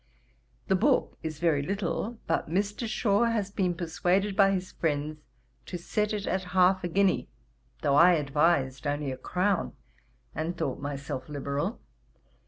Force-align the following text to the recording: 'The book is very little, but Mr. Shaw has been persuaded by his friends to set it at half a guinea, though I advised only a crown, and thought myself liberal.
'The 0.67 0.75
book 0.75 1.15
is 1.21 1.37
very 1.37 1.61
little, 1.61 2.17
but 2.25 2.49
Mr. 2.49 2.87
Shaw 2.87 3.25
has 3.25 3.51
been 3.51 3.75
persuaded 3.75 4.35
by 4.35 4.49
his 4.49 4.71
friends 4.71 5.19
to 5.67 5.77
set 5.77 6.11
it 6.11 6.25
at 6.25 6.43
half 6.57 6.83
a 6.83 6.87
guinea, 6.87 7.27
though 7.83 7.93
I 7.93 8.13
advised 8.13 8.87
only 8.87 9.11
a 9.11 9.15
crown, 9.17 9.73
and 10.33 10.57
thought 10.57 10.79
myself 10.79 11.29
liberal. 11.29 11.79